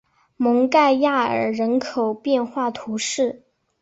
[0.35, 3.43] 蒙盖亚尔人口变化图示